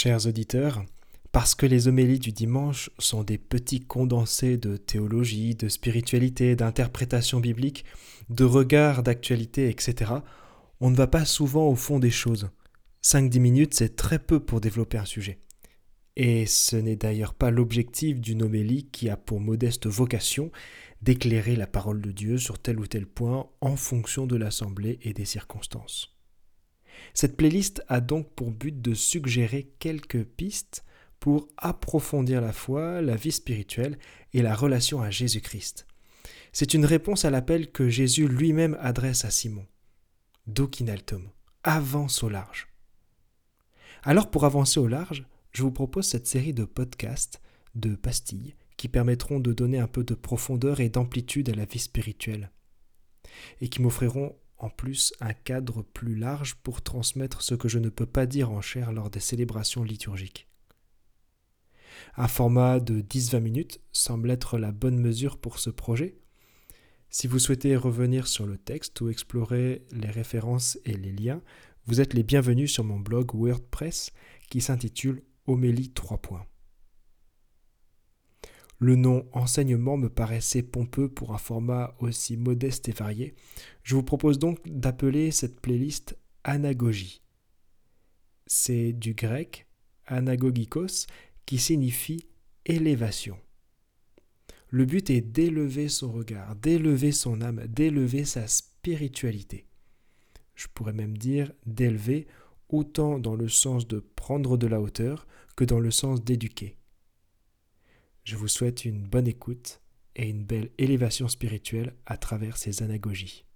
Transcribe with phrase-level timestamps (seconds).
[0.00, 0.84] Chers auditeurs,
[1.32, 7.40] parce que les homélies du dimanche sont des petits condensés de théologie, de spiritualité, d'interprétation
[7.40, 7.84] biblique,
[8.30, 10.12] de regard, d'actualité, etc.,
[10.78, 12.48] on ne va pas souvent au fond des choses.
[13.02, 15.40] 5-10 minutes, c'est très peu pour développer un sujet.
[16.14, 20.52] Et ce n'est d'ailleurs pas l'objectif d'une homélie qui a pour modeste vocation
[21.02, 25.12] d'éclairer la parole de Dieu sur tel ou tel point en fonction de l'assemblée et
[25.12, 26.17] des circonstances.
[27.14, 30.84] Cette playlist a donc pour but de suggérer quelques pistes
[31.20, 33.98] pour approfondir la foi, la vie spirituelle
[34.32, 35.86] et la relation à Jésus-Christ.
[36.52, 39.66] C'est une réponse à l'appel que Jésus lui-même adresse à Simon.
[40.46, 41.28] Docinaltum,
[41.62, 42.68] avance au large.
[44.02, 47.40] Alors pour avancer au large, je vous propose cette série de podcasts,
[47.74, 51.80] de pastilles, qui permettront de donner un peu de profondeur et d'amplitude à la vie
[51.80, 52.50] spirituelle,
[53.60, 57.88] et qui m'offriront en plus un cadre plus large pour transmettre ce que je ne
[57.88, 60.48] peux pas dire en chair lors des célébrations liturgiques.
[62.16, 66.18] Un format de 10-20 minutes semble être la bonne mesure pour ce projet.
[67.10, 71.40] Si vous souhaitez revenir sur le texte ou explorer les références et les liens,
[71.86, 74.12] vous êtes les bienvenus sur mon blog WordPress
[74.50, 76.46] qui s'intitule Homélie 3 points.
[78.80, 83.34] Le nom enseignement me paraissait pompeux pour un format aussi modeste et varié.
[83.82, 87.22] Je vous propose donc d'appeler cette playlist Anagogie.
[88.46, 89.66] C'est du grec
[90.06, 91.06] anagogikos
[91.44, 92.24] qui signifie
[92.66, 93.36] élévation.
[94.70, 99.66] Le but est d'élever son regard, d'élever son âme, d'élever sa spiritualité.
[100.54, 102.26] Je pourrais même dire d'élever
[102.68, 106.77] autant dans le sens de prendre de la hauteur que dans le sens d'éduquer.
[108.28, 109.80] Je vous souhaite une bonne écoute
[110.14, 113.46] et une belle élévation spirituelle à travers ces anagogies.